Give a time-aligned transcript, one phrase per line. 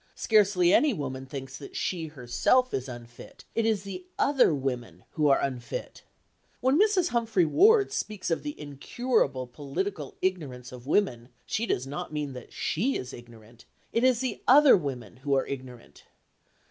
[0.15, 5.27] Scarcely any woman thinks that she herself is unfit; it is the other women who
[5.27, 6.01] are unfit.
[6.59, 7.09] When Mrs.
[7.09, 12.51] Humphry Ward speaks of the incurable political ignorance of women, she does not mean that
[12.51, 13.65] she is ignorant.
[13.93, 16.05] _It is the other women who are ignorant.